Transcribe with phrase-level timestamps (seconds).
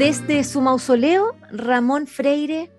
[0.00, 2.70] Desde su mausoleo, Ramón Freire,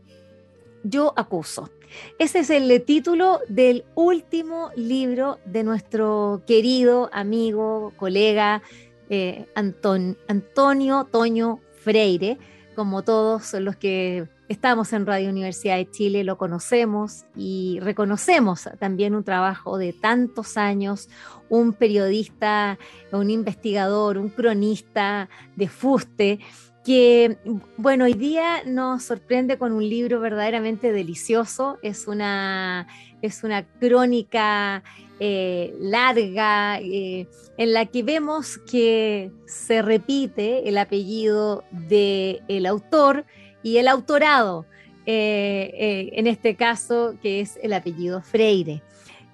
[0.83, 1.69] Yo acuso.
[2.17, 8.63] Ese es el título del último libro de nuestro querido amigo, colega
[9.11, 12.39] eh, Antonio Toño Freire,
[12.75, 19.13] como todos los que estamos en Radio Universidad de Chile, lo conocemos y reconocemos también
[19.13, 21.07] un trabajo de tantos años,
[21.49, 22.79] un periodista,
[23.11, 26.39] un investigador, un cronista de fuste
[26.83, 27.37] que,
[27.77, 31.77] bueno, hoy día nos sorprende con un libro verdaderamente delicioso.
[31.83, 32.87] Es una,
[33.21, 34.83] es una crónica
[35.19, 43.25] eh, larga eh, en la que vemos que se repite el apellido del autor
[43.61, 44.65] y el autorado,
[45.05, 48.81] eh, en este caso, que es el apellido Freire.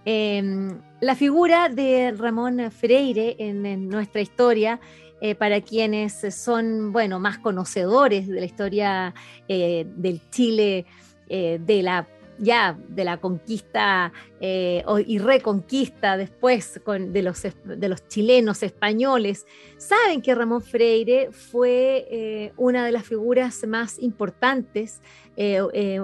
[0.04, 4.80] Em, la figura de Ramón Freire en nuestra historia
[5.20, 9.16] eh, para quienes son, bueno, más conocedores de la historia
[9.48, 10.86] eh, del Chile,
[11.28, 12.08] eh, de la
[12.40, 20.36] ya de la conquista y reconquista después de, los, de los chilenos españoles, saben que
[20.36, 25.02] Ramón Freire fue una de las figuras más importantes,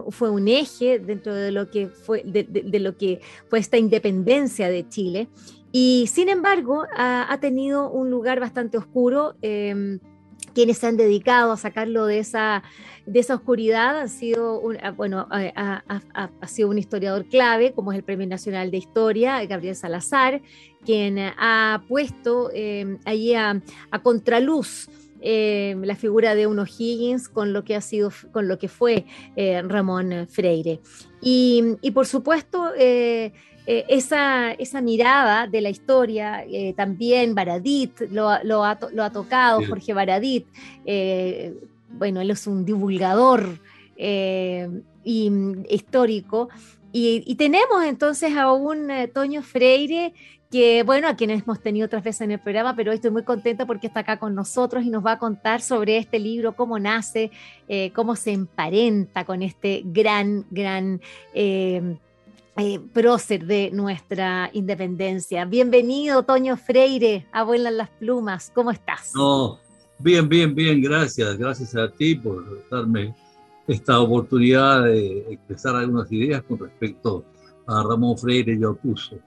[0.09, 4.89] fue un eje dentro de lo que fue, de lo que fue esta independencia de
[4.89, 5.29] Chile
[5.75, 9.35] y sin embargo, ha, tenido un lugar bastante oscuro.
[9.41, 9.99] Em,
[10.53, 12.61] quienes se han dedicado a sacarlo de esa,
[13.07, 17.97] de esa oscuridad han sido un, ah, bueno, ha, sido un historiador clave, como es
[17.97, 20.43] el Premio Nacional de Historia, Gabriel Salazar,
[20.85, 23.59] quien ha puesto em, allí a,
[24.03, 24.89] contraluz
[25.23, 29.05] em, la figura de uno Higgins con lo que ha sido, con lo que fue
[29.35, 30.81] eh, Ramón Freire.
[31.21, 33.31] Y, y por supuesto, eh,
[33.65, 38.77] eh, esa, esa, mirada de la historia, eh, también Baradit lo, ha,
[39.13, 40.45] tocado, Jorge Baradit,
[40.85, 41.53] eh,
[41.87, 43.57] bueno, él es un divulgador
[43.95, 46.49] y, mm, histórico,
[46.91, 50.13] y, tenemos entonces a un Toño Freire
[50.53, 53.23] que, bueno, a quienes hemos tenido otras veces en el programa, pero hoy estoy muy
[53.23, 56.77] contenta porque está acá con nosotros y nos va a contar sobre este libro, cómo
[56.77, 57.31] nace,
[57.95, 61.01] cómo se emparenta con este gran, gran
[61.33, 61.97] eh,
[62.93, 65.43] prócer de nuestra independencia.
[65.45, 69.11] Bienvenido, Toño Freire, abuela en las plumas, ¿cómo estás?
[69.15, 69.57] No,
[69.97, 73.15] bien, bien, bien, gracias, gracias a ti por darme
[73.67, 77.25] esta oportunidad de expresar algunas ideas con respecto
[77.65, 79.17] a Ramón Freire yo puso.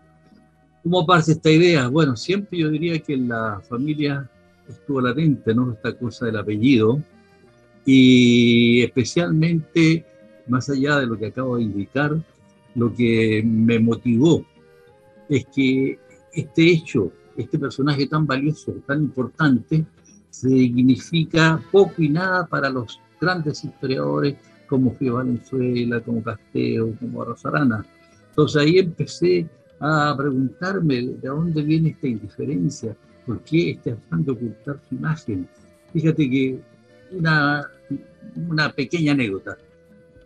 [0.86, 1.88] ¿Cómo aparece esta idea?
[1.88, 4.30] Bueno, siempre yo diría que la familia
[4.69, 5.72] estuvo latente, ¿no?
[5.72, 7.02] Esta cosa del apellido
[7.84, 10.06] y especialmente,
[10.47, 12.16] más allá de lo que acabo de indicar,
[12.76, 14.47] lo que me motivó
[15.28, 15.98] es que
[16.32, 19.84] este hecho, este personaje tan valioso, tan importante,
[20.30, 24.36] se dignifica poco y nada para los grandes historiadores
[24.68, 27.84] como Fío Valenzuela, como Casteo, como Rosarana.
[28.30, 29.48] Entonces ahí empecé
[29.81, 35.48] a preguntarme de dónde viene esta indiferencia, por qué este afán de ocultar su imagen.
[35.92, 36.59] Fíjate que
[37.12, 37.70] una,
[38.48, 39.56] una pequeña anécdota.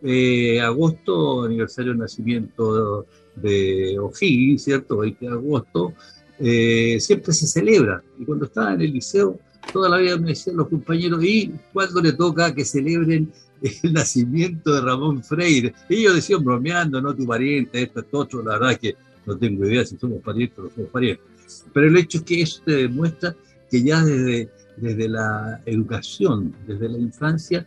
[0.02, 4.98] Eh, agosto, aniversario del nacimiento de O'Higgins, ¿cierto?
[4.98, 5.92] 20 de agosto,
[6.38, 8.02] eh, siempre se celebra.
[8.18, 9.38] Y cuando estaba en el liceo,
[9.72, 14.74] toda la vida me decían los compañeros, ¿y cuándo le toca que celebren el nacimiento
[14.74, 15.74] de Ramón Freire?
[15.88, 18.96] ellos decían bromeando, no tu pariente, esto, esto, otro, la verdad es que
[19.30, 21.24] no tengo idea si somos parientes o no somos parientes.
[21.72, 23.34] Pero el hecho es que eso te demuestra
[23.70, 27.66] que ya desde, desde la educación, desde la infancia,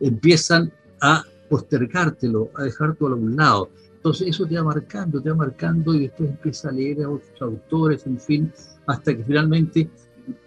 [0.00, 3.70] empiezan a postergártelo, a dejártelo a un lado.
[3.96, 7.40] Entonces eso te va marcando, te va marcando y después empieza a leer a otros
[7.40, 8.52] autores, en fin,
[8.86, 9.88] hasta que finalmente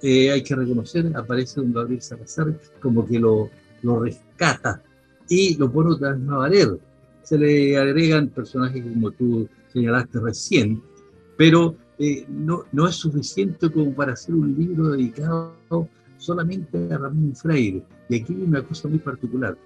[0.02, 3.50] eh, hay que reconocer, aparece un Gabriel Salazar como que lo,
[3.82, 4.82] lo rescata
[5.30, 6.80] y lo pone otra vez a valer.
[7.24, 10.82] Se le agregan personajes como tú señalaste recién,
[11.38, 15.56] pero eh, no, no es suficiente como para hacer un libro dedicado
[16.18, 17.84] solamente a Ramón Freire.
[18.10, 19.58] Y aquí hay una cosa muy particular.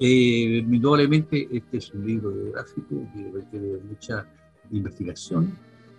[0.00, 4.26] Eh, indudablemente este es un libro biográfico que requiere mucha
[4.70, 5.52] investigación,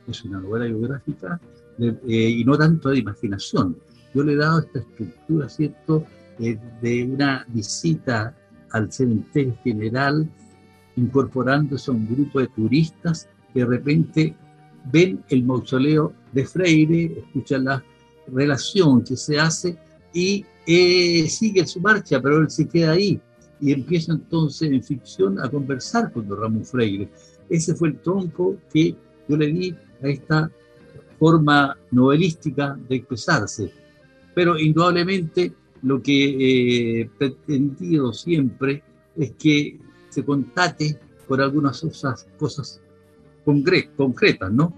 [0.07, 1.39] es una novela biográfica
[1.79, 3.77] eh, y no tanto de imaginación.
[4.13, 6.05] Yo le he dado esta estructura, ¿cierto?,
[6.39, 8.35] eh, de una visita
[8.71, 10.29] al cementerio general,
[10.99, 14.35] incorporándose a un grupo de turistas que de repente
[14.91, 17.83] ven el mausoleo de Freire, escuchan la
[18.27, 19.77] relación que se hace
[20.13, 23.19] y eh, sigue su marcha, pero él se queda ahí
[23.61, 27.09] y empieza entonces en ficción a conversar con don Ramón Freire.
[27.49, 28.95] Ese fue el tronco que
[29.27, 30.51] yo le di a esta
[31.17, 33.71] forma novelística de expresarse.
[34.33, 38.83] Pero indudablemente lo que he pretendido siempre
[39.17, 39.77] es que
[40.19, 42.81] se contate por algunas cosas, cosas
[43.45, 44.73] concretas, ¿no?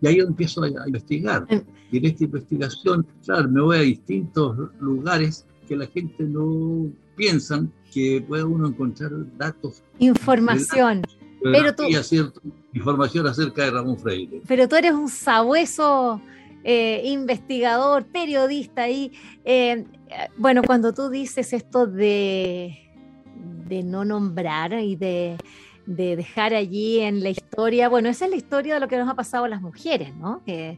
[0.00, 1.46] Y ahí empiezo a, investigar.
[1.48, 1.62] Eh.
[1.90, 7.64] Y en esta investigación, claro, me voy a distintos lugares que la gente no piensa
[7.92, 9.82] que puede uno encontrar datos.
[9.98, 11.02] Información.
[11.42, 11.84] pero tú,
[12.72, 14.42] información acerca de Ramón Freire.
[14.46, 16.20] Pero tú eres un sabueso
[16.64, 19.12] eh, investigador, periodista y
[19.44, 19.84] eh,
[20.36, 22.89] bueno, cuando tú dices esto de,
[23.70, 25.38] de no nombrar y de,
[25.86, 29.14] dejar allí en la historia, bueno, esa es la historia de lo que nos ha
[29.14, 30.42] pasado a las mujeres, ¿no?
[30.46, 30.76] y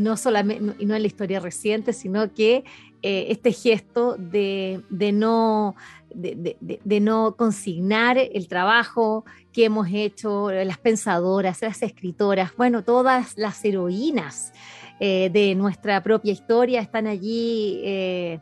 [0.00, 2.64] no solamente y no en la historia reciente, sino que
[3.02, 5.76] eh, este gesto de, no,
[6.12, 13.64] de, no consignar el trabajo que hemos hecho, las pensadoras, las escritoras, bueno, todas las
[13.64, 14.52] heroínas
[14.98, 18.40] eh, de nuestra propia historia están allí eh,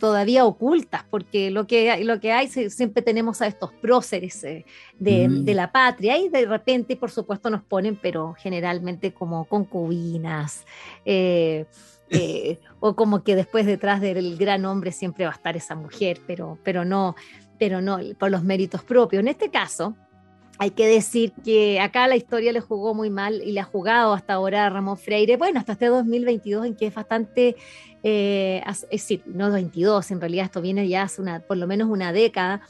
[0.00, 4.64] todavía ocultas, porque lo que, lo que hay, siempre tenemos a estos próceres eh,
[4.98, 5.44] mm.
[5.44, 10.64] de, la patria y de repente, por supuesto, nos ponen, pero generalmente como concubinas.
[12.80, 16.58] o como que después detrás del gran hombre siempre va a estar esa mujer, pero,
[16.64, 17.14] pero no,
[17.60, 19.20] pero no por los méritos propios.
[19.20, 19.94] En este caso,
[20.60, 24.12] hay que decir que acá la historia le jugó muy mal y le ha jugado
[24.12, 27.56] hasta ahora a Ramón Freire, bueno, hasta este 2022 en que es bastante,
[28.02, 31.88] eh, es decir, no 22, en realidad esto viene ya hace una, por lo menos
[31.88, 32.60] una década,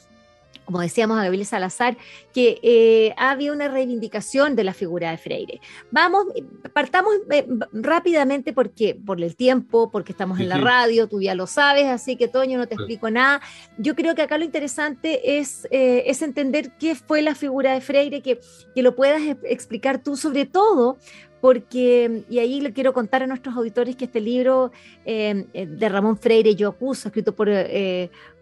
[0.65, 1.97] como decíamos a Gabriel Salazar,
[2.33, 5.61] que eh, había una reivindicación de la figura de Freire.
[5.91, 6.25] Vamos,
[6.73, 11.45] partamos eh, rápidamente porque por el tiempo, porque estamos en la radio, tú ya lo
[11.47, 13.41] sabes, así que Toño no te explico nada.
[13.77, 17.81] Yo creo que acá lo interesante es, eh, es entender qué fue la figura de
[17.81, 18.39] Freire, que,
[18.73, 20.97] que lo puedas explicar tú, sobre todo
[21.41, 24.71] porque, y ahí le quiero contar a nuestros auditores que este libro
[25.05, 27.49] de Ramón Freire, Yo Acuso, escrito por,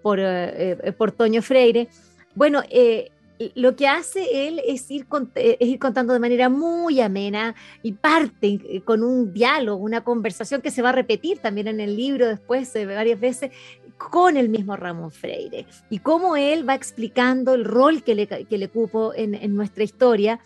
[0.01, 0.19] por,
[0.97, 1.87] por Toño Freire,
[2.35, 6.99] bueno, eh, lo que hace él es ir, eh, es ir contando de manera muy
[6.99, 11.67] amena y parte eh, con un diálogo, una conversación que se va a repetir también
[11.67, 13.51] en el libro después varias veces
[13.97, 15.65] con el mismo Ramón Freire.
[15.89, 19.83] Y cómo él va explicando el rol que le, que le cupo en, en nuestra
[19.83, 20.39] historia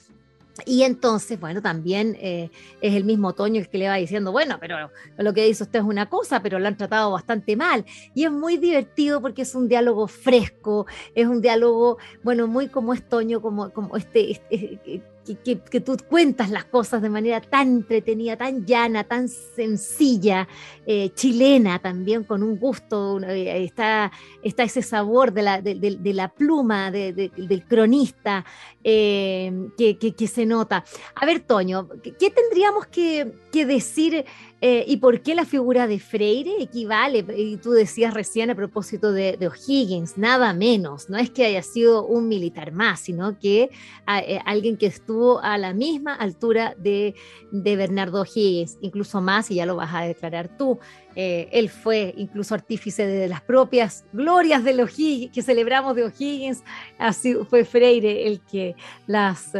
[0.65, 4.57] y entonces, bueno, también eh, es el mismo Toño el que le va diciendo, bueno,
[4.59, 7.85] pero lo que dice usted es una cosa, pero lo han tratado bastante mal.
[8.13, 10.85] Y es muy divertido porque es un diálogo fresco,
[11.15, 16.49] es un diálogo, bueno, muy como es Toño, como, como este, este que, tú cuentas
[16.49, 20.47] las cosas de manera tan entretenida, tan llana, tan sencilla,
[20.85, 24.11] eh, chilena también, con un gusto, eh, está,
[24.43, 28.45] está ese sabor de la, de, pluma del cronista
[28.83, 30.83] eh, que, se nota.
[31.15, 34.25] A ver, Toño, ¿qué tendríamos que, que decir
[34.65, 37.25] eh, ¿Y por qué la figura de Freire equivale?
[37.35, 41.09] Y tú decías recién a propósito de, O'Higgins, nada menos.
[41.09, 43.71] No es que haya sido un militar más, sino que
[44.07, 47.13] eh, alguien que estuvo a la misma altura de,
[47.51, 50.79] Bernardo O'Higgins, incluso más, y ya lo vas a declarar tú.
[51.13, 56.63] Eh, él fue incluso artífice de las propias glorias de que celebramos de O'Higgins.
[56.97, 59.51] Así fue Freire el que las,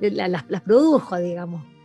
[0.00, 1.79] las produjo, digamos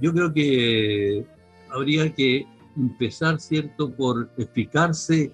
[0.00, 1.24] yo creo que
[1.70, 2.46] habría que
[2.76, 5.32] empezar, ¿cierto?, por explicarse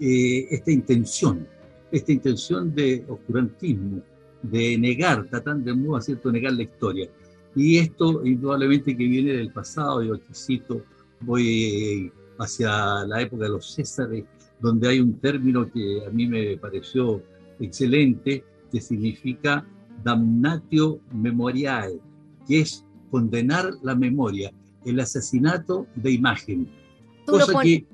[0.00, 1.46] eh, esta intención,
[1.90, 4.02] esta intención de oscurantismo,
[4.42, 7.08] de negar, tratando de ¿cierto?, negar la historia.
[7.56, 10.82] Y esto indudablemente que viene del pasado, yo aquí cito,
[11.20, 14.24] voy hacia la época de los Césares,
[14.60, 17.22] donde hay un término que a mí me pareció
[17.60, 19.64] excelente, que significa
[20.02, 21.98] damnatio memoriae,
[22.46, 24.50] que es condenar la memoria,
[24.84, 26.68] el asesinato de imagen.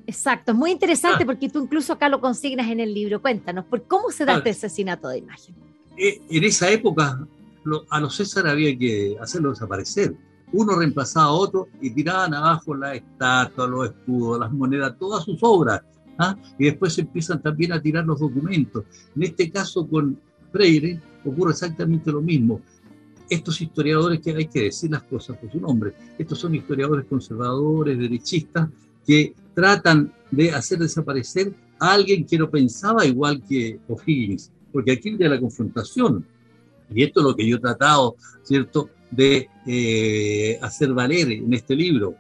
[0.07, 1.27] exacto, es muy interesante ah.
[1.27, 3.21] porque tú incluso acá lo consignas en el libro.
[3.21, 5.55] Cuéntanos, ¿por cómo se da este asesinato de imagen?
[5.99, 7.29] Eh, en esa época
[7.91, 10.17] a los César había que hacerlo desaparecer.
[10.55, 15.39] Uno reemplazaba a otro y tiraban abajo la estatua, los escudos, las monedas, todas sus
[15.43, 15.83] obras.
[16.17, 16.35] ¿ah?
[16.59, 18.85] Y después se empiezan también a tirar los documentos.
[19.15, 20.19] En este caso con
[20.51, 22.63] Freire ocurre exactamente lo mismo
[23.31, 27.97] estos historiadores, que hay que decir las cosas por su nombre, estos son historiadores conservadores,
[27.97, 28.69] derechistas,
[29.07, 35.11] que tratan de hacer desaparecer a alguien que no pensaba igual que O'Higgins, porque aquí
[35.11, 36.27] viene la confrontación.
[36.93, 41.75] Y esto es lo que yo he tratado, ¿cierto?, de eh, hacer valer en este
[41.75, 42.15] libro.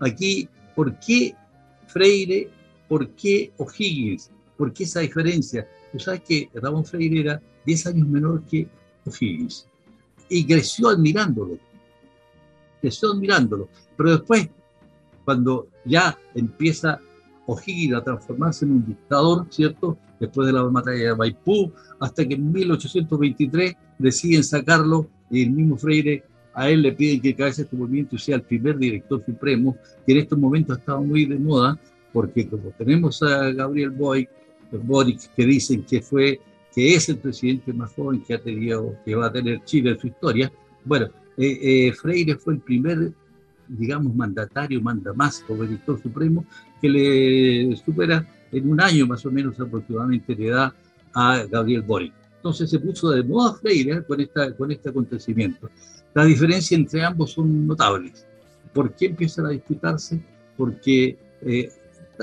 [0.00, 1.34] Aquí, ¿por qué
[1.86, 2.48] Freire?
[2.88, 4.30] ¿Por qué O'Higgins?
[4.56, 5.68] ¿Por qué esa diferencia?
[5.92, 8.68] Tú sabes que Ramón Freire era 10 años menor que
[9.04, 9.68] O'Higgins
[10.32, 11.58] y creció admirándolo.
[12.80, 13.68] Creció admirándolo.
[13.96, 14.48] Pero después,
[15.24, 16.98] cuando ya empieza
[17.46, 19.98] O'Higgins a transformarse en un dictador, ¿cierto?
[20.18, 21.70] Después de la batalla de Maipú,
[22.00, 26.24] hasta que en 1823 deciden sacarlo y el mismo Freire
[26.54, 30.12] a él le piden que cabece este movimiento y sea el primer director supremo, que
[30.12, 31.78] en estos momentos ha estado muy de moda,
[32.12, 34.30] porque como tenemos a Gabriel Boric,
[35.34, 36.40] que dicen que fue
[36.74, 40.00] que es el presidente más joven que ha tenido, que va a tener Chile en
[40.00, 40.52] su historia.
[40.84, 43.12] Bueno, eh, eh, Freire fue el primer,
[43.68, 46.44] digamos, mandatario, manda más como director supremo,
[46.80, 50.74] que le supera en un año más o menos aproximadamente le da
[51.14, 52.12] a Gabriel Boric.
[52.36, 55.70] Entonces se puso de moda Freire con, esta, con este acontecimiento.
[56.14, 58.26] La diferencia entre ambos son notables.
[58.72, 60.20] ¿Por qué empiezan a disputarse?
[60.56, 61.70] Porque eh,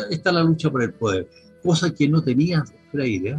[0.10, 1.28] está la lucha por el poder,
[1.64, 3.38] cosa que no tenía Freire.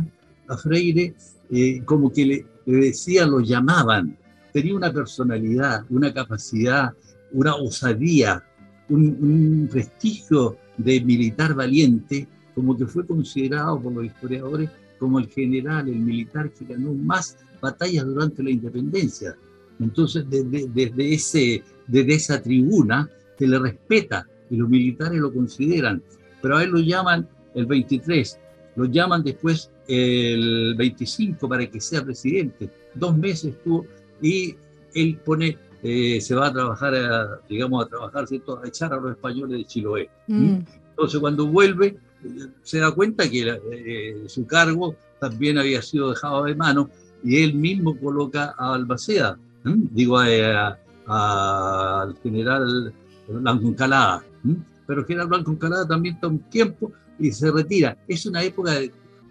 [0.50, 1.14] A Freire,
[1.50, 4.16] eh, como que le, decían, lo llamaban,
[4.52, 6.92] tenía una personalidad, una capacidad,
[7.33, 8.45] una osadía,
[8.88, 15.28] un, un prestigio de militar valiente, como que fue considerado por los historiadores como el
[15.28, 19.37] general, el militar que ganó más batallas durante la independencia.
[19.80, 26.02] Entonces, desde esa tribuna se le respeta y los militares lo consideran,
[26.42, 28.38] pero a él lo llaman el 23,
[28.76, 32.70] lo llaman después el 25 para que sea presidente.
[32.94, 33.87] Dos meses estuvo
[34.23, 34.54] y
[34.94, 36.94] él pone, eh, se va a trabajar,
[37.49, 38.61] digamos, a trabajar, ¿cierto?
[38.62, 40.11] a echar a los españoles de Chiloé.
[40.26, 40.59] Mm.
[40.90, 41.97] Entonces, cuando vuelve,
[42.62, 46.90] se da cuenta que eh, su cargo también había sido dejado de mano
[47.23, 50.78] y él mismo coloca a Albacea digo al
[52.23, 52.92] general
[53.28, 54.23] Blanco Encalada.
[54.87, 57.97] Pero el general Blanco Encalada también está un tiempo y se retira.
[58.09, 58.73] Es una época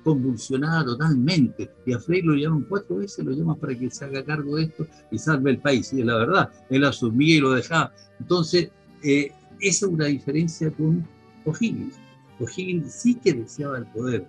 [0.03, 1.69] convulsionada totalmente.
[1.85, 4.63] Y a Frey lo llaman cuatro veces, lo llaman para que se haga cargo de
[4.63, 5.91] esto y salve el país.
[5.93, 7.93] Y es la verdad, él asumía y lo dejaba.
[8.19, 8.69] Entonces,
[9.03, 11.05] eh, esa es una diferencia con
[11.45, 11.95] O'Higgins.
[12.39, 14.25] O'Higgins sí que deseaba el poder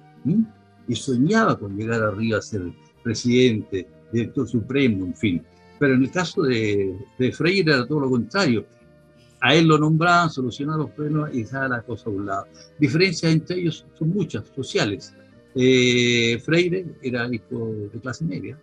[0.88, 2.62] y soñaba con llegar arriba a ser
[3.02, 5.42] presidente, director supremo, en fin.
[5.78, 8.66] Pero en el caso de, de Freire era todo lo contrario.
[9.40, 12.46] A él lo nombraban, solucionaban los problemas y dejaba la cosa a un lado.
[12.78, 15.14] Diferencias entre ellos son muchas, sociales.
[15.54, 18.58] Eh, Freire era hijo de clase media,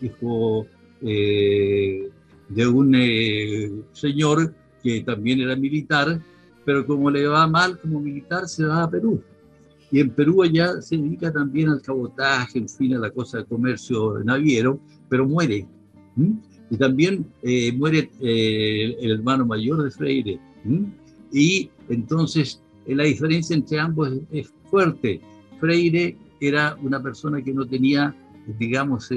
[0.00, 0.66] hijo
[1.02, 2.08] eh,
[2.48, 6.20] de un eh, señor que también era militar,
[6.64, 9.22] pero como le va mal como militar, se va a Perú.
[9.90, 13.44] Y en Perú allá se dedica también al cabotaje, en fin, a la cosa de
[13.44, 15.66] comercio naviero, pero muere.
[16.70, 20.40] Y también eh, muere eh, el hermano mayor de Freire.
[21.30, 25.20] Y entonces eh, la diferencia entre ambos es, fuerte.
[25.62, 28.12] Freire era una persona que no tenía,
[28.58, 29.08] digamos,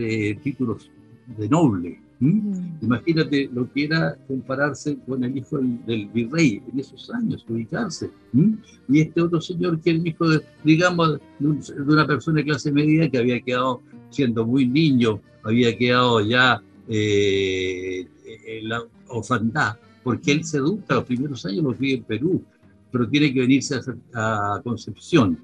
[0.44, 0.92] títulos
[1.38, 2.00] de noble.
[2.20, 8.12] Imagínate lo que era compararse con el hijo del, virrey en esos años, ubicarse.
[8.88, 12.72] Y este otro señor que era el hijo, de, digamos, de, una persona de clase
[12.72, 18.08] media que había quedado siendo muy niño, había quedado ya eh,
[18.62, 22.44] la orfandad, porque él se educa los primeros años, los vive en Perú,
[22.92, 23.80] pero tiene que venirse
[24.14, 25.40] a, Concepción.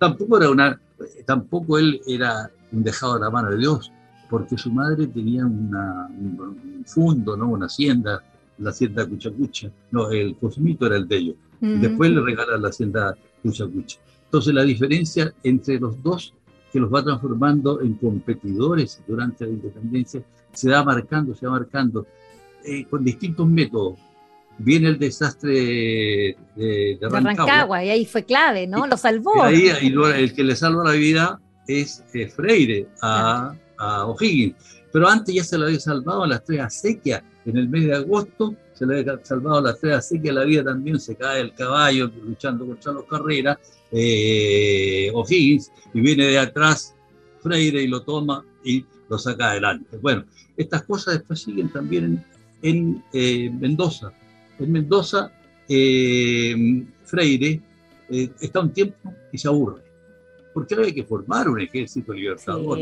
[0.00, 0.80] Tampoco, era una,
[1.26, 3.92] tampoco él era un dejado de la mano de Dios,
[4.30, 7.48] porque su madre tenía una, un fondo, ¿no?
[7.50, 8.22] una hacienda,
[8.56, 11.36] la hacienda Cuchacucha, no, el Cosmito era el de ellos.
[11.60, 13.98] Después le regalan la hacienda Cuchacucha.
[14.24, 16.32] Entonces la diferencia entre los dos
[16.72, 22.06] que los va transformando en competidores durante la independencia, se va marcando, se va marcando
[22.64, 23.98] eh, con distintos métodos.
[24.62, 26.36] Viene el desastre de,
[27.00, 27.82] de, Rancagua.
[27.82, 28.86] y ahí fue clave, ¿no?
[28.86, 29.50] Lo salvó.
[29.50, 32.04] Y el que le salva la vida es
[32.36, 34.54] Freire a, a O'Higgins.
[34.92, 37.22] Pero antes ya se lo había salvado a las tres acequias.
[37.46, 40.34] En el mes de agosto se le había salvado a las tres acequias.
[40.34, 43.58] La vida también se cae el caballo luchando contra los carreras
[43.92, 46.94] eh, O'Higgins y viene de atrás
[47.42, 49.96] Freire y lo toma y lo saca adelante.
[49.98, 50.24] Bueno,
[50.56, 52.24] estas cosas después siguen también
[52.62, 54.12] en, eh, Mendoza.
[54.60, 55.32] En Mendoza,
[55.68, 57.60] eh, Freire
[58.08, 59.82] eh, está un tiempo y se aburre,
[60.54, 62.78] porque había que formar un ejército libertador.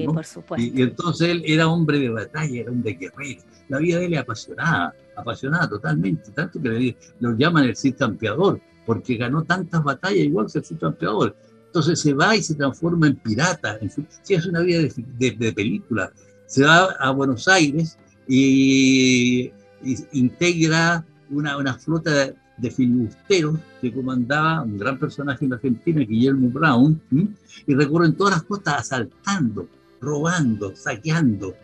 [0.57, 3.43] Y, entonces él era hombre de batalla, era hombre guerrero.
[3.69, 8.61] La vida de él es apasionada, apasionada totalmente, tanto que lo llaman el Cid Campeador,
[8.87, 11.37] porque ganó tantas batallas, igual que fue campeador.
[11.67, 13.79] Entonces se va y se transforma en pirata.
[13.83, 16.11] En sí, es una vida de, película.
[16.47, 19.53] Se va a Buenos Aires y,
[20.13, 26.49] integra una, una flota de, de filibusteros que comandaba un gran personaje en Argentina, Guillermo
[26.51, 27.01] Brown,
[27.67, 29.69] y recorren todas las costas asaltando,
[30.01, 31.55] robando, saqueando.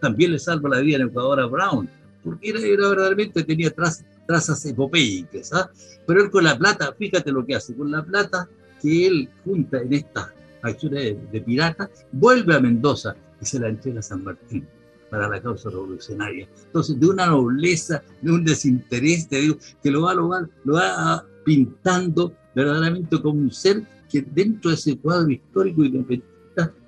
[0.00, 1.88] También le salva la vida en Ecuador a Brown,
[2.22, 5.52] porque era, verdaderamente tenía trazas epopéicas.
[5.52, 5.70] ¿ah?
[6.06, 8.48] Pero él con la plata, fíjate lo que hace, con la plata
[8.80, 10.28] que él junta en estas
[10.62, 14.66] acciones de, pirata, vuelve a Mendoza y se la entrega a San Martín
[15.14, 16.48] para la causa revolucionaria.
[16.66, 20.74] Entonces, de una nobleza, de un desinterés, te digo, que lo va, lo va, lo
[20.74, 26.22] va pintando verdaderamente como un ser que dentro de ese cuadro histórico y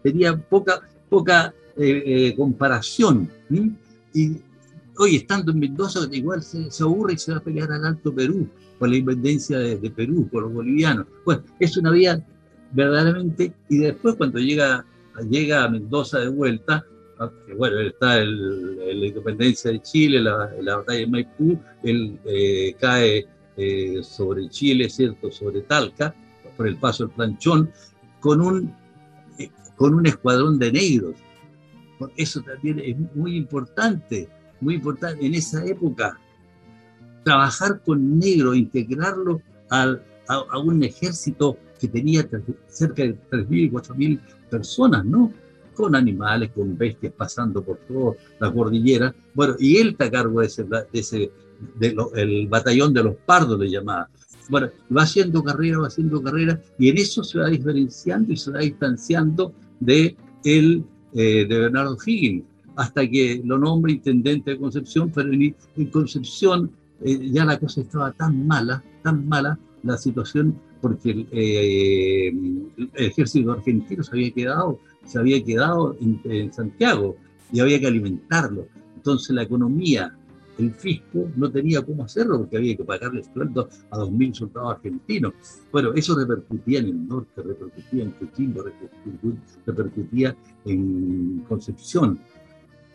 [0.02, 3.30] tenía poca, poca eh, eh, comparación.
[4.12, 4.38] Y
[4.98, 8.48] hoy, estando en Mendoza, igual se, aburre y se va a pelear al Alto Perú
[8.80, 11.06] por la independencia de, Perú, por los bolivianos.
[11.24, 12.26] Bueno, es una vida
[12.72, 14.84] verdaderamente, y después cuando llega,
[15.30, 16.84] llega a Mendoza de vuelta,
[17.56, 24.02] bueno, está la independencia de Chile, la, la batalla de Maipú, él eh, cae eh,
[24.02, 25.30] sobre Chile, ¿cierto?
[25.30, 26.14] Sobre Talca,
[26.56, 27.70] por el paso del planchón,
[28.20, 28.74] con un,
[29.38, 31.14] eh, con un escuadrón de negros.
[32.16, 34.28] Eso también es muy importante,
[34.60, 36.18] muy importante en esa época
[37.24, 39.96] trabajar con negro, integrarlo a,
[40.58, 42.28] un ejército que tenía
[42.68, 44.20] cerca de 3.000, 4.000
[44.50, 45.32] personas, ¿no?
[45.76, 49.14] Con animales, con bestias pasando por toda la cordillera.
[49.34, 51.30] Bueno, y él está a cargo de ese, de ese
[52.14, 54.08] el batallón de los pardos le llamaba.
[54.48, 58.52] Bueno, va haciendo carrera, va haciendo carrera, y en eso se va diferenciando y se
[58.52, 62.44] va distanciando de, el, eh, de Bernardo Higgins,
[62.76, 66.70] hasta que lo nombra intendente de Concepción, pero en Concepción
[67.02, 72.32] eh, ya la cosa estaba tan mala, tan mala la situación, porque el, eh,
[72.94, 77.16] ejército argentino se había quedado, se había quedado en, Santiago
[77.52, 78.66] y había que alimentarlo.
[78.96, 80.14] Entonces la economía,
[80.58, 85.32] el fisco no tenía cómo hacerlo porque había que pagarle sueldo a 2.000 soldados argentinos.
[85.70, 88.64] Bueno, eso repercutía en el norte, repercutía en Coquimbo,
[89.64, 92.18] repercutía en Concepción.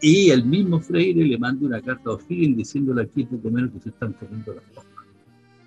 [0.01, 3.81] Y el mismo Freire le manda una carta a O'Higgins diciéndole aquí poco menos que
[3.81, 4.53] se están comiendo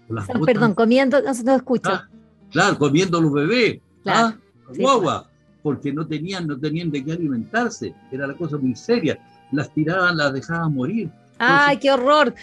[0.08, 0.44] las cosas.
[0.44, 1.90] Perdón, comiendo, no se escucha.
[1.94, 2.08] Ah,
[2.50, 3.80] claro, comiendo los bebés.
[4.02, 4.38] Claro, ¿ah?
[4.76, 5.30] guagua,
[5.64, 7.94] porque no tenían, no tenían de qué alimentarse.
[8.12, 9.18] Era la cosa muy seria.
[9.50, 11.08] Las tiraban, las dejaban morir.
[11.38, 12.34] ¡Ay, qué horror!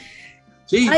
[0.65, 0.89] Sí,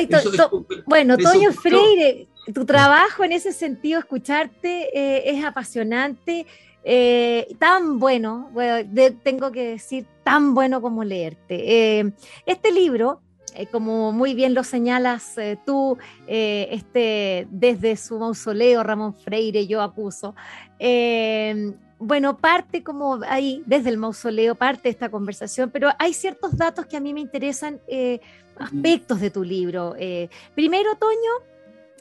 [0.86, 6.46] bueno, Toño Freire, tu trabajo en ese sentido, escucharte eh, es apasionante.
[6.86, 8.50] Eh, tan bueno,
[9.24, 12.00] tengo que decir, tan bueno como leerte.
[12.00, 12.14] Eh,
[12.46, 13.20] este libro,
[13.70, 20.36] como muy bien lo señalas tú, este, desde su mausoleo, Ramón Freire, yo acuso,
[22.04, 26.98] bueno, parte como ahí, desde el mausoleo, parte esta conversación, pero hay ciertos datos que
[26.98, 27.80] a mí me interesan,
[28.58, 29.96] aspectos de tu libro.
[30.56, 31.32] primero, Toño,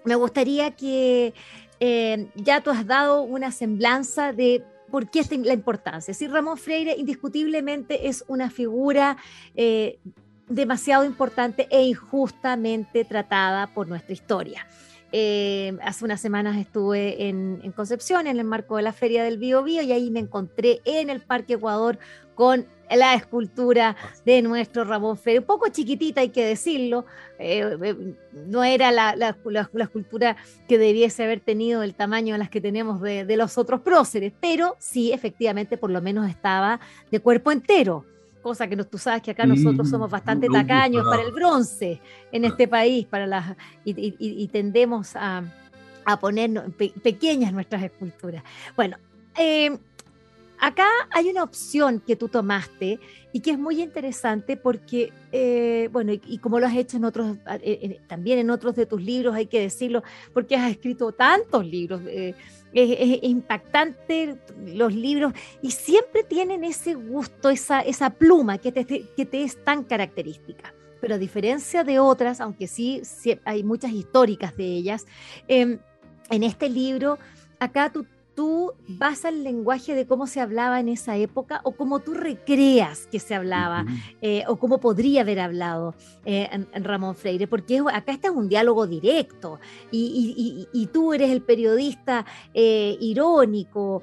[0.05, 1.35] me gustaría que
[2.35, 6.13] ya tú has dado una semblanza de ¿Por qué la importancia?
[6.13, 9.17] Si Ramón Freire indiscutiblemente es una figura
[9.55, 9.99] eh,
[10.49, 14.67] demasiado importante e injustamente tratada por nuestra historia.
[15.15, 19.63] Eh, hace unas semanas estuve en, Concepción, en el marco de la Feria del Bio,
[19.63, 21.99] Bio y ahí me encontré en el Parque Ecuador
[22.35, 27.05] con la escultura de nuestro Ramón Freire, un poco chiquitita hay que decirlo,
[27.39, 28.15] eh, eh,
[28.47, 29.37] no era la, la,
[29.81, 30.37] escultura
[30.69, 34.77] que debiese haber tenido el tamaño de las que tenemos de, los otros próceres, pero
[34.79, 38.05] sí, efectivamente, por lo menos estaba de cuerpo entero,
[38.43, 42.01] cosa que no, tú sabes que acá nosotros somos bastante tacaños para el bronce
[42.31, 45.45] en este país, para las, y, tendemos a,
[46.05, 46.51] a poner
[47.03, 48.43] pequeñas nuestras esculturas.
[48.77, 48.97] Bueno,
[49.39, 49.79] eh,
[50.59, 53.01] acá hay una opción que tú tomaste
[53.33, 57.37] y que es muy interesante porque, eh, bueno, y, como lo has hecho en otros,
[57.63, 60.03] eh, también en otros de tus libros, hay que decirlo,
[60.35, 62.03] porque has escrito tantos libros.
[62.75, 68.85] Eh, es, impactante los libros y siempre tienen ese gusto, esa, esa pluma que te,
[68.85, 70.73] que te es tan característica.
[71.01, 73.03] Pero a diferencia de otras, aunque sí,
[73.45, 75.05] hay muchas históricas de ellas,
[75.49, 75.79] em,
[76.31, 77.19] en este libro,
[77.59, 82.01] acá tú tú vas al lenguaje de cómo se hablaba en esa época o cómo
[82.01, 83.85] tú recreas que se hablaba
[84.21, 88.87] eh, o cómo podría haber hablado eh, en, Ramón Freire, porque acá está un diálogo
[88.87, 94.03] directo y, tú eres el periodista eh, irónico,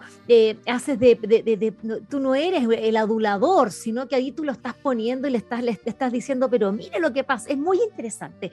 [0.65, 5.32] haces de, tú no eres el adulador, sino que ahí tú lo estás poniendo y
[5.32, 8.52] le estás, le estás diciendo, pero mire lo que pasa, es muy interesante.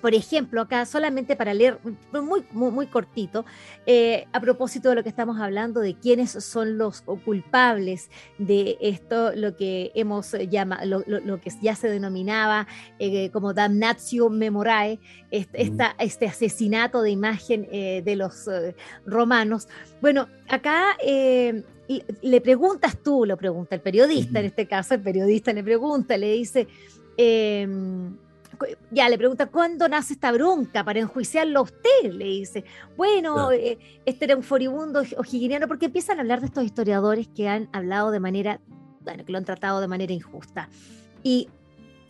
[0.00, 1.78] Por ejemplo, acá solamente para leer
[2.12, 3.44] muy, muy, muy cortito,
[3.86, 9.34] eh, a propósito de lo que estamos hablando, de quiénes son los culpables de esto,
[9.34, 16.26] lo que hemos llamado, lo, que ya se denominaba eh, como damnatio memorae, este, este
[16.26, 18.48] asesinato de imagen eh, de los
[19.04, 19.68] romanos.
[20.00, 20.96] Bueno, acá
[22.22, 26.32] le preguntas tú, lo pregunta el periodista, en este caso el periodista le pregunta, le
[26.32, 26.68] dice,
[27.16, 28.16] em,
[28.90, 32.12] ya le pregunta, ¿cuándo nace esta bronca para enjuiciarlo a usted?
[32.12, 32.64] Le dice,
[32.96, 37.48] bueno, eh, este era un furibundo ojiguiniano, porque empiezan a hablar de estos historiadores que
[37.48, 38.60] han hablado de manera,
[39.00, 40.68] bueno, que lo han tratado de manera injusta.
[41.22, 41.48] Y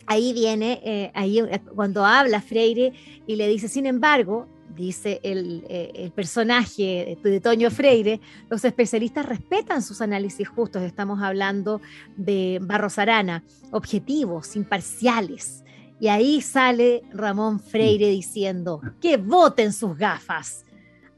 [0.05, 2.93] ahí viene, eh, ahí eh, cuando habla Freire
[3.27, 9.81] y le dice, sin embargo, dice el, el, personaje de Toño Freire, los especialistas respetan
[9.81, 11.81] sus análisis justos, estamos hablando
[12.15, 15.63] de Barros Arana, objetivos, imparciales,
[15.99, 20.65] y ahí sale Ramón Freire diciendo, que voten sus gafas.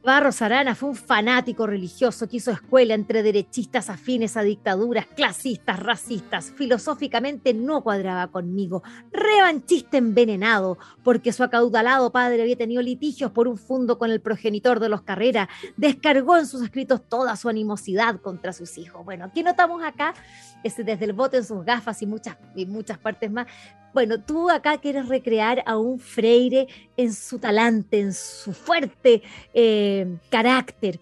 [0.04, 5.80] Barros Arana fue un fanático religioso que hizo escuela entre derechistas afines a dictaduras, clasistas,
[5.80, 6.52] racistas.
[6.56, 8.82] Filosóficamente no cuadraba conmigo.
[9.12, 14.80] Revanchista envenenado, porque su acaudalado padre había tenido litigios por un fundo con el progenitor
[14.80, 15.48] de los Carrera.
[15.78, 19.06] Descargó en sus escritos toda su animosidad contra sus hijos.
[19.06, 20.16] Bueno, aquí notamos acá,
[20.64, 23.46] desde el voto en sus gafas y muchas, y muchas partes más,
[23.94, 29.22] bueno, tú acá quieres recrear a un Freire en su talante, en su fuerte
[29.54, 31.00] eh, carácter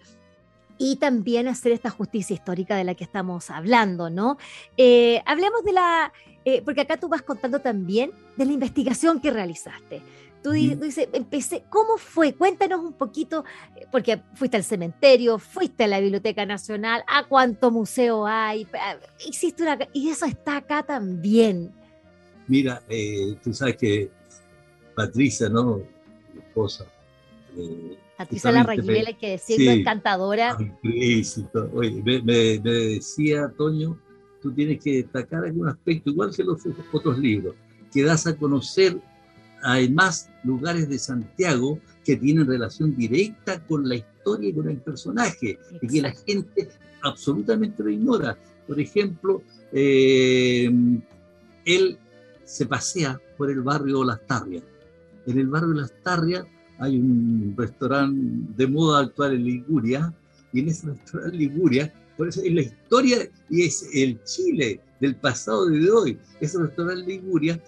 [0.78, 4.38] y también hacer esta justicia histórica de la que estamos hablando, ¿no?
[4.78, 6.12] Eh, hablemos de la,
[6.46, 10.02] eh, porque acá tú vas contando también de la investigación que realizaste.
[10.42, 12.32] Tú, dices, empecé, ¿cómo fue?
[12.32, 13.44] Cuéntanos un poquito,
[13.92, 18.66] porque fuiste al cementerio, fuiste a la Biblioteca Nacional, a cuánto museo hay,
[19.28, 21.74] hiciste una, y eso está acá también.
[22.50, 24.10] Mira, eh, tú sabes que
[24.96, 25.82] Patricia, ¿no?
[26.34, 26.84] Mi esposa.
[27.56, 30.58] Eh, Patricia Larraguibel, hay que decirlo, encantadora.
[31.72, 33.96] Oye, me, decía, Toño,
[34.42, 36.60] tú tienes que destacar algún aspecto, igual que los
[36.92, 37.54] otros libros,
[37.92, 39.00] que das a conocer
[39.62, 45.56] además lugares de Santiago que tienen relación directa con la historia y con el personaje,
[45.80, 46.68] y que la gente
[47.02, 48.36] absolutamente lo ignora.
[48.66, 49.40] Por ejemplo,
[49.72, 50.68] eh,
[51.64, 51.98] él
[52.50, 54.64] se pasea por el barrio Las Tarrias.
[55.26, 56.44] En el barrio Las Tarrias
[56.78, 60.12] hay un restaurante de moda actual en Liguria,
[60.52, 65.14] y en ese restaurante Liguria, por eso es la historia y es el Chile del
[65.14, 66.18] pasado de hoy.
[66.40, 67.62] Ese restaurante Liguria,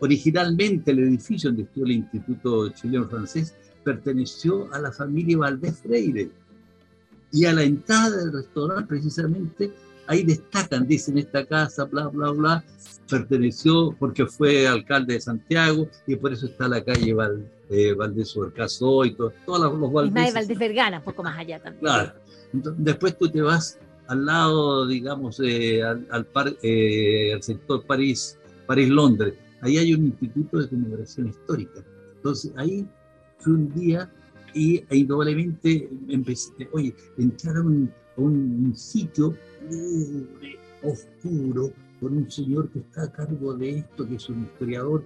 [0.00, 6.30] originalmente el edificio donde estuvo el Instituto Chileno Francés, perteneció a la familia Valdés Freire.
[7.30, 9.70] Y a la entrada del restaurante, precisamente,
[10.08, 12.64] ahí destacan, dicen esta casa, bla, bla, bla,
[13.08, 18.34] perteneció porque fue alcalde de Santiago y por eso está la calle Val, eh, Valdés
[18.34, 20.30] y todo, todos los Valdés.
[20.30, 21.80] Y Valdés Vergara, poco más allá también.
[21.80, 22.12] Claro.
[22.52, 26.06] después tú te vas al lado, digamos, eh, al,
[26.62, 29.34] eh, al, sector París, París-Londres.
[29.60, 31.84] Ahí hay un instituto de conmemoración histórica.
[32.16, 32.86] Entonces ahí
[33.38, 34.10] fue un día
[34.54, 39.34] y indudablemente empecé, oye, entrar a un, a un sitio
[40.82, 45.04] oscuro, con un señor que está a cargo de esto, que es un historiador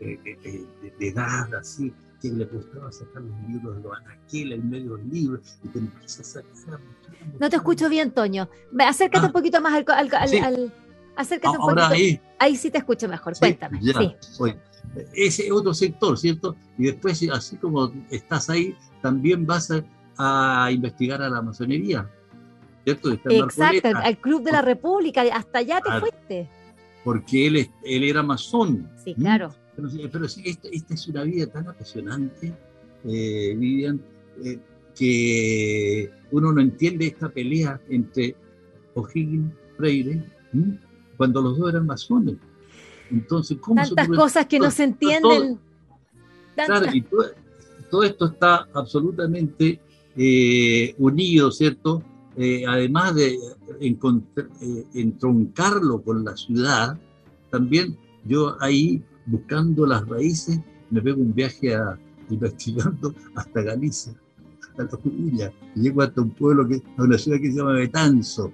[0.00, 4.58] eh, eh, eh, de, edad, así, que le gustaba sacar los libros de los anaqueles
[4.58, 6.80] en medio de los libros, y te empieza a sacar.
[7.38, 8.48] no te escucho bien, Toño.
[8.78, 9.28] Acércate ah.
[9.28, 9.84] un poquito más al.
[9.88, 10.72] al,
[11.16, 11.86] acércate un poquito.
[11.86, 12.20] Ahí.
[12.38, 13.38] ahí sí te escucho mejor.
[13.38, 13.80] Cuéntame.
[15.14, 16.56] ese otro sector, ¿cierto?
[16.76, 19.70] Y después, así como estás ahí, también vas
[20.18, 22.10] a investigar a la masonería.
[22.86, 26.48] Exacto, al Club de la República, hasta allá te fuiste.
[27.04, 28.88] Porque él, él era masón.
[29.04, 29.54] Sí, claro.
[29.76, 32.54] Pero, sí, esta, es una vida tan apasionante,
[33.04, 34.00] eh, Vivian,
[34.42, 34.58] eh,
[34.94, 38.34] que uno no entiende esta pelea entre
[38.94, 40.24] O'Higgins y Freire,
[41.16, 42.36] cuando los dos eran masones.
[43.10, 45.58] Entonces, ¿cómo Tantas cosas que no se entienden.
[46.54, 49.78] claro, y todo, esto está absolutamente
[50.16, 52.02] eh, unido, ¿cierto?
[52.38, 53.38] Eh, además de
[53.80, 56.98] eh, entroncarlo con la ciudad,
[57.50, 61.98] también yo ahí buscando las raíces me pego un viaje a,
[62.30, 64.14] investigando hasta Galicia,
[64.62, 67.72] hasta la Coruña, y llego hasta un pueblo, que, a una ciudad que se llama
[67.72, 68.52] Betanzo,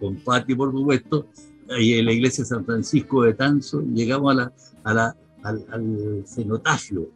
[0.00, 1.28] con Pati por supuesto,
[1.70, 4.52] ahí en la iglesia de San Francisco de Betanzo, y llegamos a la,
[4.84, 7.08] a la, al, al, cenotafio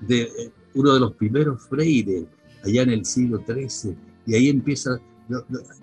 [0.00, 2.26] de eh, uno de los primeros freires,
[2.62, 5.00] allá en el siglo XIII, y ahí empieza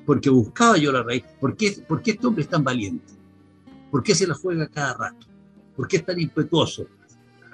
[0.06, 1.23] porque buscaba yo la raíz.
[1.39, 3.13] ¿Por qué, ¿Por qué este hombre es tan valiente?
[3.91, 5.27] ¿Por qué se la juega cada rato?
[5.75, 6.86] ¿Por qué es tan impetuoso?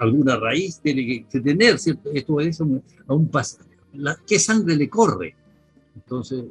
[0.00, 2.10] alguna raíz tiene que, tener, ¿cierto?
[2.12, 2.64] Esto obedece
[3.06, 3.68] a un pasaje.
[4.26, 5.36] ¿Qué sangre le corre?
[5.94, 6.44] Entonces,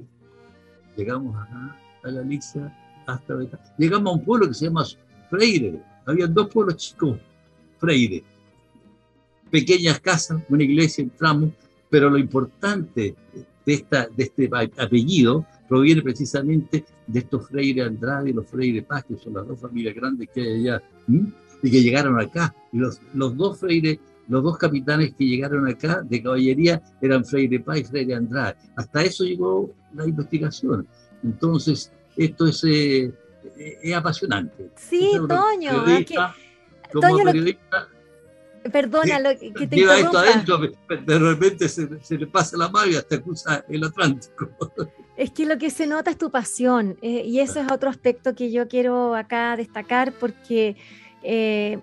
[0.95, 2.71] llegamos acá, a la Lisa,
[3.08, 3.36] hasta
[3.78, 4.86] Llegamos a un pueblo que se llama
[5.30, 5.82] Freire.
[6.06, 7.17] Había dos pueblos chicos,
[7.80, 8.23] Freire.
[9.49, 11.49] Pequeñas casas, una iglesia, entramos,
[11.89, 13.15] pero lo importante
[13.65, 19.06] de, esta, de este apellido proviene precisamente de estos Freire Andrade y los Freire Paz,
[19.06, 20.82] que son las dos familias grandes que hay allá,
[21.62, 22.56] y que llegaron acá.
[22.72, 27.60] Y los, los dos Freire los dos capitanes que llegaron acá de caballería eran Freire
[27.62, 28.56] Paz y Freire Andrade.
[28.76, 30.88] Hasta eso llegó la investigación.
[31.24, 33.12] Entonces, esto es, eh,
[33.82, 34.69] es apasionante.
[34.76, 35.84] Sí, Toño.
[36.91, 37.98] Como periodista, Perdona
[38.63, 43.22] lo que te lleva esto adentro, de repente se, le pasa la mano y hasta
[43.22, 44.50] cruza el Atlántico.
[45.17, 48.36] Es que lo que se nota es tu pasión eh, y ese es otro aspecto
[48.36, 50.78] que yo quiero acá destacar porque
[51.24, 51.78] eh,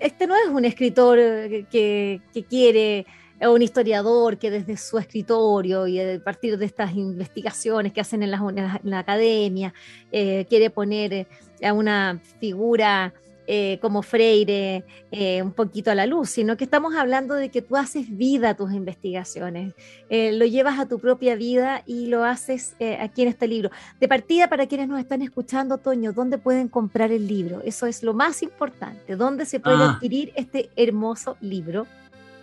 [0.00, 3.06] este no es un escritor que, que quiere
[3.48, 8.30] un historiador que desde su escritorio y a partir de estas investigaciones que hacen en
[8.30, 9.72] la, academia,
[10.12, 11.26] eh, quiere poner
[11.62, 13.14] a una figura
[13.52, 17.62] eh, como Freire eh, un poquito a la luz, sino que estamos hablando de que
[17.62, 19.74] tú haces vida a tus investigaciones,
[20.08, 23.70] lo llevas a tu propia vida y lo haces aquí en este libro.
[23.98, 27.60] De partida, para quienes nos están escuchando, Toño, ¿dónde pueden comprar el libro?
[27.64, 29.16] Eso es lo más importante.
[29.16, 29.94] ¿Dónde se puede ah.
[29.94, 31.86] adquirir este hermoso libro?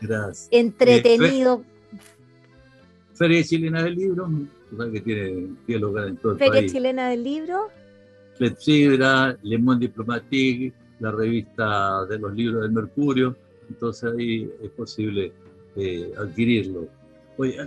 [0.01, 0.47] Gracias.
[0.51, 1.63] Entretenido.
[3.13, 4.29] Feria Chilena del Libro,
[4.91, 7.69] que tiene, tiene lugar en todo el Feria Chilena del Libro.
[8.37, 13.35] Clepsidra, Le Monde Diplomatique, la revista de los libros del Mercurio,
[13.69, 15.31] entonces ahí es posible
[15.75, 16.87] eh, adquirirlo.
[17.37, 17.57] Oye,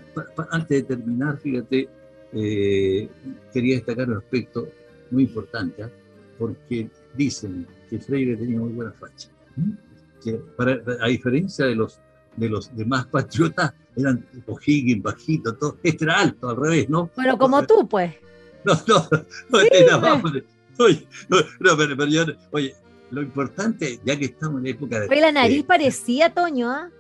[0.51, 1.89] antes de terminar, fíjate,
[2.33, 3.09] eh,
[3.53, 4.69] quería destacar un aspecto
[5.11, 5.91] muy importante, ¿ah?
[6.39, 9.29] porque dicen que Freire tenía muy buena facha.
[10.23, 10.41] Que
[11.01, 12.01] a diferencia de los
[12.37, 15.79] de los demás patriotas eran O'Higgins, bajito, todo.
[15.83, 17.11] Este era alto, al revés, ¿no?
[17.17, 18.15] Bueno, como tú, pues.
[18.63, 19.09] No, no,
[19.49, 20.45] no, era pues.
[20.79, 22.75] Oye, no, pero, pero yo, oye,
[23.11, 25.21] lo importante, ya que estamos en la época de.
[25.21, 26.91] La nariz parecía, Toño, ¿ah?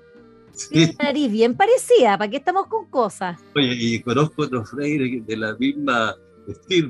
[0.53, 0.95] Sí.
[0.99, 3.39] La nariz bien parecía, ¿para qué estamos con cosas?
[3.55, 6.15] Oye, y conozco otros freires de la misma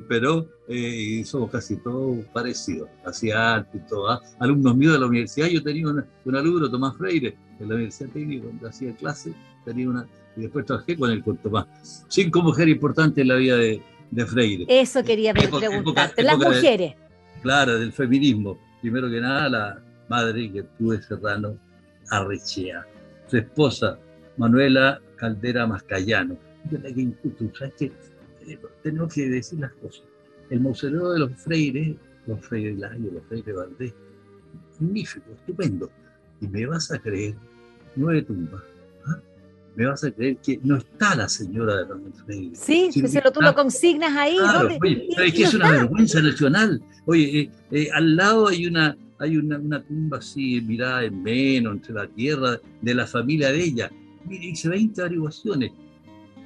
[0.09, 4.11] pero eh, somos casi todos parecidos, hacia alto y todo.
[4.11, 4.21] ¿ah?
[4.39, 8.47] Alumnos míos de la universidad, yo tenía un alumno, Tomás Freire, en la Universidad Técnica,
[8.47, 9.33] donde hacía clase,
[9.65, 10.07] tenía una,
[10.37, 11.67] y después trabajé con él, con Tomás.
[12.09, 14.65] Cinco mujeres importantes en la vida de, de Freire.
[14.69, 16.95] Eso quería preguntarte, las mujeres.
[17.43, 18.59] claro, del feminismo.
[18.81, 21.59] Primero que nada, la madre que tuve Serrano
[22.11, 22.87] Arrechea,
[23.27, 23.99] su esposa
[24.37, 26.37] Manuela Caldera Mascayano.
[26.71, 27.93] ¿sabes qué?
[28.83, 30.03] tenemos que decir las cosas.
[30.49, 33.95] El mausoleo de los Freires, los Freire Layo, los Freire Valdés,
[34.81, 35.91] magnífico, estupendo.
[36.41, 37.35] Y me vas a creer,
[37.97, 38.63] nueve tumbas.
[39.77, 42.55] Me vas a creer que no está la señora de los Freire.
[42.55, 44.37] Sí, que se lo tú lo consignas ahí.
[44.37, 46.83] Claro, oye, es que es una vergüenza nacional.
[47.07, 51.75] Oye, eh, eh, al lado hay una, hay una, una, tumba así, mirada en menos,
[51.75, 53.91] entre la tierra, de la familia de ella.
[54.27, 55.73] Mire, hice 20 averiguaciones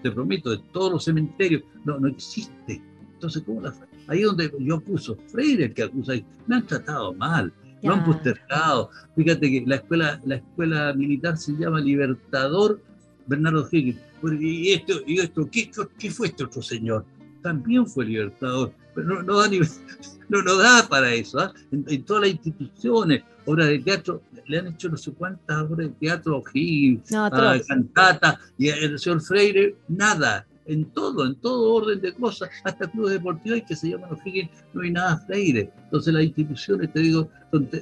[0.05, 2.81] te prometo, de todos los cementerios, no, no existe.
[3.15, 3.75] Entonces, ¿cómo la
[4.07, 6.13] Ahí donde yo acuso, Freire el que acusa,
[6.47, 7.51] me han tratado mal,
[7.83, 8.91] lo han postergado.
[9.17, 12.83] Fíjate que la escuela, la escuela militar se llama Libertador
[13.27, 14.01] Bernardo Higgins.
[14.41, 17.05] ¿Y esto, y esto ¿qué, qué fue este otro señor?
[17.43, 19.49] También fue libertador, pero no, no, da,
[20.29, 21.41] no, no da para eso.
[21.41, 21.53] ¿ah?
[21.71, 25.95] En, todas las instituciones, obras de teatro, le han hecho no sé cuántas obras de
[25.95, 27.31] teatro, O'Higgins, no,
[27.67, 33.15] cantata, y el señor Freire, nada, en todo, en todo orden de cosas, hasta clubes
[33.15, 35.71] deportivos que se llaman O'Higgins, no hay nada Freire.
[35.85, 37.29] Entonces las instituciones, te digo,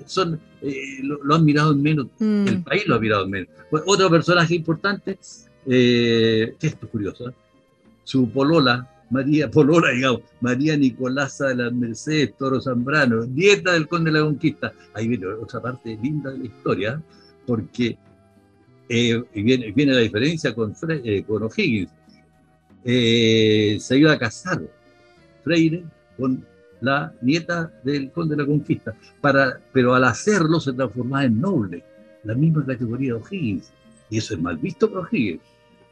[0.06, 2.48] son, eh, lo, han mirado en menos, mm.
[2.48, 3.48] el país lo ha mirado en menos.
[3.86, 5.18] otro personaje importante,
[5.66, 7.34] eh, esto es curioso, ¿eh?
[8.04, 14.10] su polola, María Polola, digamos, María Nicolasa de las Mercedes Toro Zambrano, nieta del conde
[14.10, 14.72] de la Conquista.
[14.94, 17.02] Ahí viene otra parte linda de la historia,
[17.46, 17.98] porque
[18.88, 21.90] eh, viene, viene, la diferencia con, eh, con O'Higgins.
[22.84, 24.60] Eh, se iba a casar
[25.44, 25.84] Freire
[26.16, 26.44] con
[26.80, 31.84] la nieta del conde de la Conquista, para, pero al hacerlo se transformaba en noble,
[32.24, 33.70] la misma categoría de O'Higgins.
[34.10, 35.42] Y eso es mal visto para O'Higgins.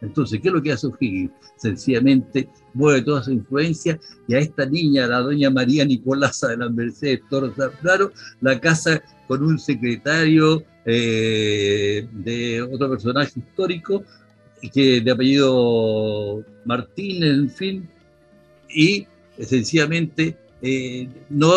[0.03, 1.31] Entonces, ¿qué es lo que hace O'Higgins?
[1.57, 6.69] Sencillamente mueve toda su influencia y a esta niña, la doña María Nicolasa de la
[6.69, 7.21] Mercedes
[7.81, 14.03] claro, la casa con un secretario eh, de otro personaje histórico
[14.69, 17.89] que de apellido Martínez, en fin,
[18.69, 19.07] y
[19.39, 21.53] sencillamente eh, no,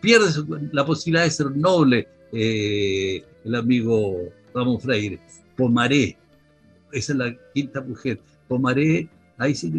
[0.00, 0.26] pierde
[0.72, 5.18] la posibilidad de ser noble eh, el amigo Ramón Freire.
[5.56, 6.16] Pomaré,
[6.92, 8.20] esa es la quinta mujer.
[8.48, 9.72] Pomaré, ahí sí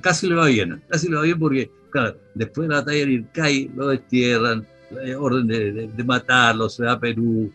[0.00, 3.12] casi le va bien, casi le va bien porque, claro, después de la batalla de
[3.12, 4.66] Ircay lo destierran,
[5.04, 7.52] eh, orden de, matarlo, se va a Perú.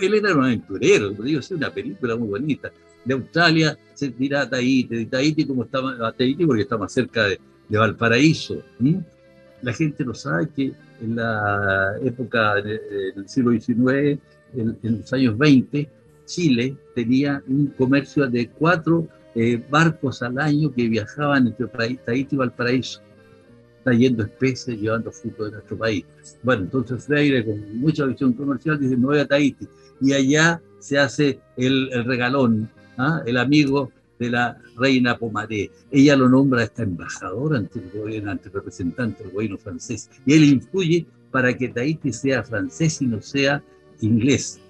[0.00, 2.70] Él era un aventurero, digo, es una película muy bonita.
[3.08, 7.24] De Australia se a Tahiti, de Tahiti, como está, a Tahiti porque está más cerca
[7.24, 7.40] de,
[7.70, 8.62] Valparaíso.
[9.62, 14.18] La gente no sabe que en la época del siglo XIX,
[14.54, 15.88] en, los años 20,
[16.26, 22.38] Chile tenía un comercio de cuatro eh, barcos al año que viajaban entre Tahiti y
[22.38, 23.00] Valparaíso
[23.84, 26.04] trayendo especies, llevando frutos de nuestro país.
[26.42, 29.66] Bueno, entonces Freire, con mucha visión comercial, dice, me voy a Tahiti.
[30.00, 32.68] Y allá se hace el, regalón,
[32.98, 33.22] ¿ah?
[33.24, 35.70] el amigo de la reina Pomaré.
[35.90, 40.10] Ella lo nombra esta embajadora ante el gobierno, ante el representante del gobierno francés.
[40.26, 43.62] Y él influye para que Tahiti sea francés y no sea
[44.00, 44.60] inglés.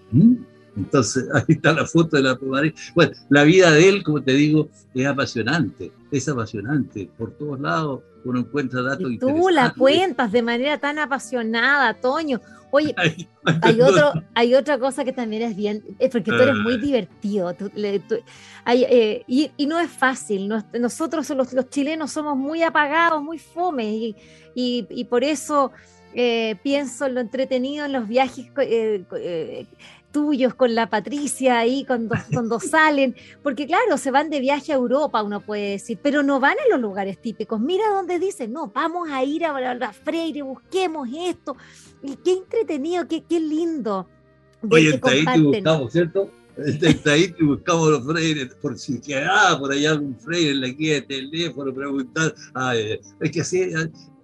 [0.77, 2.75] Entonces, ahí está la foto de la Pomaré.
[2.95, 7.11] Bueno, la vida de él, como te digo, es apasionante, es apasionante.
[7.17, 12.41] Por todos lados uno encuentra datos y Tú la cuentas de manera tan apasionada, Toño.
[12.71, 12.95] Oye,
[13.63, 17.55] hay, otro, hay otra cosa que también es bien, es porque tú eres muy divertido.
[18.67, 20.53] Eh, y, no es fácil.
[20.79, 24.15] nosotros los, los, chilenos somos muy apagados, muy fomes,
[24.55, 25.73] y, por eso
[26.15, 28.51] eh, pienso en lo entretenido en los viajes.
[28.59, 29.67] Eh,
[30.19, 34.77] tuyos con la Patricia ahí cuando, cuando salen, porque claro, se van de viaje a
[34.77, 37.61] Europa, uno puede decir, pero no van a los lugares típicos.
[37.61, 41.57] Mira donde dicen, no, vamos a ir a la Freire, busquemos esto.
[42.03, 44.09] Y qué entretenido, qué, qué lindo.
[44.69, 46.31] Oye, en Tahiti buscamos, ¿cierto?
[46.57, 50.95] En Tahiti buscamos los freires, por si queda por allá algún freire en la guía
[50.95, 52.35] de teléfono, preguntar.
[52.55, 53.71] Ay, es que si,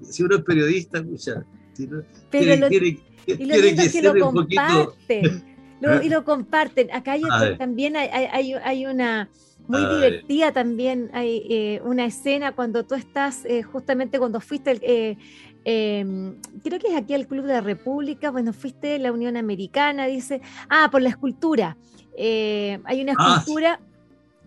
[0.03, 6.09] si uno es periodista, escucha, si no, pero quiere, lo, quiere, que, lo comparten y
[6.09, 6.93] lo comparten.
[6.93, 7.23] Acá hay
[7.59, 9.29] también hay, una
[9.67, 15.17] muy divertida también, hay eh, una escena cuando tú estás, eh, justamente cuando fuiste, eh,
[15.65, 19.37] em, creo que es aquí al Club de la República, bueno, fuiste a la Unión
[19.37, 21.77] Americana, dice, ah, por la escultura.
[22.17, 23.81] hay una ah, escultura,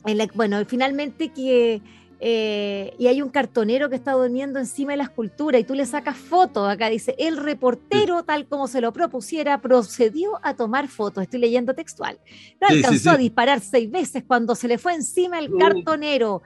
[0.06, 1.82] en la, bueno, finalmente que
[2.20, 5.86] eh, y hay un cartonero que está durmiendo encima de la escultura y tú le
[5.86, 6.68] sacas fotos.
[6.68, 11.24] Acá dice, el reportero, tal como se lo propusiera, procedió a tomar fotos.
[11.24, 12.20] Estoy leyendo textual.
[12.60, 16.42] No alcanzó a disparar seis veces cuando se le fue encima el cartonero.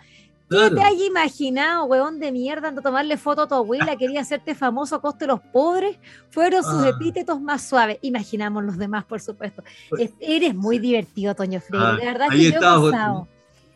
[0.50, 3.96] ¿Qué te hayas imaginado, huevón de mierda, ando a tomarle foto a tu abuela?
[3.96, 5.98] Quería hacerte famoso a coste de los pobres.
[6.30, 6.90] Fueron sus ah.
[6.90, 8.00] epítetos más suaves.
[8.02, 9.64] Imaginamos los demás, por supuesto.
[9.90, 11.88] Pues eres muy divertido, Toño Freire.
[11.88, 13.30] Ah, de verdad que yo he pasado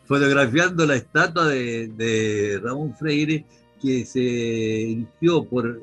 [0.06, 3.44] fotografiando la estatua de, Ramón Freire
[3.80, 5.82] que se inició por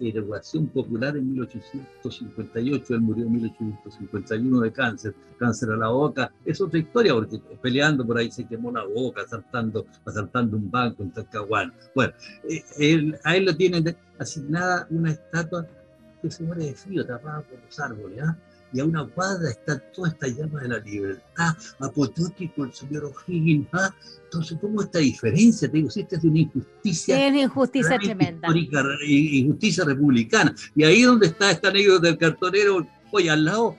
[0.00, 6.58] erogación popular en 1858, él murió en 1851 de cáncer, cáncer a la boca, es
[6.62, 11.10] otra historia porque peleando por ahí se quemó la boca, asaltando, asaltando un banco en
[11.10, 11.74] Talcahuano.
[11.94, 12.14] Bueno,
[12.48, 15.66] eh, a él lo tienen asignada una estatua
[16.22, 18.38] que se muere de frío, tapada por los árboles, ¿ah?
[18.74, 23.68] Y a una cuadra está toda esta llama de la libertad, apoteótico el señor O'Higgins.
[23.72, 23.94] ¿ah?
[24.24, 25.70] Entonces, ¿cómo esta diferencia?
[25.70, 27.24] Te digo, si esta es una injusticia.
[27.24, 28.48] Es una injusticia tremenda.
[29.06, 30.52] Injusticia republicana.
[30.74, 33.76] Y ahí donde está esta anécdota del cartonero, oye, al lado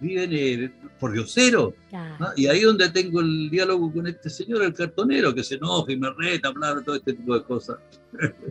[0.00, 1.74] viven eh, por diosero.
[1.92, 2.32] ¿ah?
[2.34, 5.98] Y ahí donde tengo el diálogo con este señor, el cartonero, que se enoja y
[5.98, 7.76] me reta, hablar todo este tipo de cosas.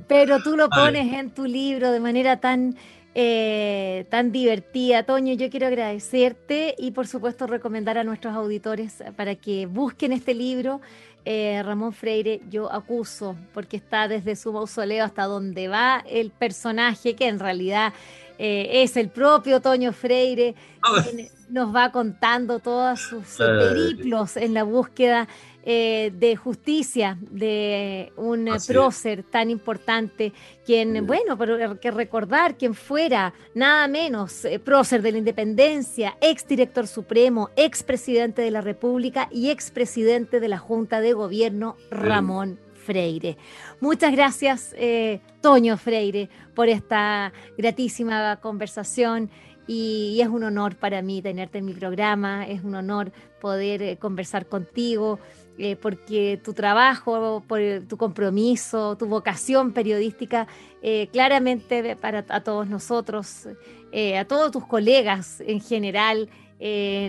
[0.07, 2.75] Pero tú lo pones en tu libro de manera tan
[3.15, 5.03] eh, tan divertida.
[5.03, 10.33] Toño, yo quiero agradecerte y por supuesto recomendar a nuestros auditores para que busquen este
[10.33, 10.81] libro.
[11.25, 17.15] Eh, Ramón Freire, yo acuso, porque está desde su mausoleo hasta donde va el personaje,
[17.15, 17.93] que en realidad
[18.37, 21.03] eh, es el propio Toño Freire, ah,
[21.49, 25.27] nos va contando todos sus periplos en la búsqueda
[25.71, 30.33] eh, de justicia de un prócer tan importante,
[30.65, 36.47] quien, bueno, pero que recordar quien fuera nada menos eh, prócer de la independencia, ex
[36.47, 41.75] director supremo, ex presidente de la República y ex presidente de la Junta de Gobierno,
[41.91, 43.37] Ramón Freire.
[43.79, 49.29] Muchas gracias, eh, Toño Freire, por esta gratísima conversación
[49.71, 54.47] y, es un honor para mí tenerte en mi programa, es un honor poder conversar
[54.47, 55.19] contigo.
[55.61, 60.47] Eh, porque tu trabajo, por tu compromiso, tu vocación periodística,
[60.81, 63.45] eh, claramente para a todos nosotros,
[63.91, 66.29] eh, a todos tus colegas en general,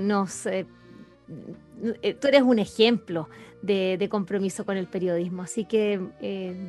[0.03, 0.49] nos,
[2.21, 3.29] tú eres un ejemplo
[3.63, 5.43] de, de, compromiso con el periodismo.
[5.43, 6.01] Así que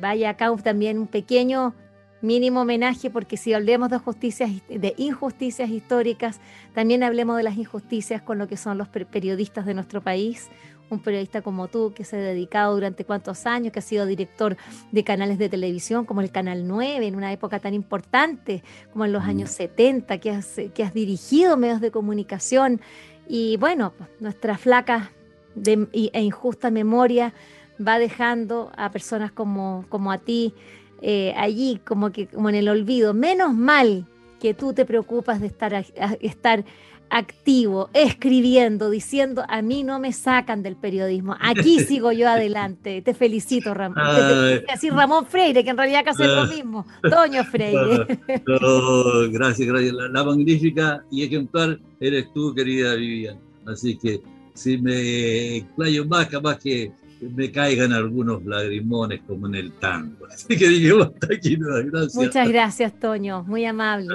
[0.00, 1.74] vaya acá también un pequeño
[2.22, 6.40] mínimo homenaje, porque si hablemos de justicias, de injusticias históricas,
[6.72, 10.48] también hablemos de las injusticias con lo que son los periodistas de nuestro país.
[10.92, 14.56] Un periodista como tú que se ha dedicado durante cuántos años, que ha sido director
[14.90, 18.62] de canales de televisión como el Canal 9 en una época tan importante
[18.92, 22.80] como en los años 70, que has, que has dirigido medios de comunicación
[23.26, 25.12] y bueno, pues, nuestra flaca
[25.64, 27.32] e injusta memoria
[27.86, 30.54] va dejando a personas como, como a ti
[31.00, 33.14] eh, allí, como que como en el olvido.
[33.14, 34.06] Menos mal
[34.42, 35.72] que tú te preocupas de estar,
[36.20, 36.64] estar
[37.10, 43.02] activo, escribiendo, diciendo, a mí no me sacan del periodismo, aquí sigo yo adelante.
[43.02, 44.02] Te felicito, Ramón.
[44.68, 46.84] Así Ramón Freire, que en realidad casi es lo mismo.
[47.08, 48.18] Toño Freire.
[49.30, 49.92] gracias, gracias.
[49.92, 53.38] La, magnífica y ejemplar eres tú, querida Vivian.
[53.64, 54.20] Así que
[54.54, 56.90] si me explayo más, capaz que
[57.30, 60.26] me caigan algunos lagrimones como en el tango.
[60.26, 62.14] Así que dijimos hasta aquí, gracias.
[62.14, 64.08] Muchas gracias, Toño, muy amable.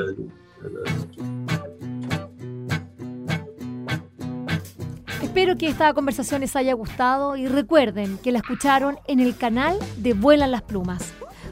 [5.22, 9.78] Espero que esta conversación les haya gustado y recuerden que la escucharon en el canal
[9.98, 11.14] de Vuelan las Plumas.